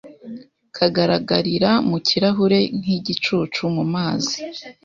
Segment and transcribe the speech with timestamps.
[0.75, 4.35] kugaragarira mu kirahure nkigicucu mu mazi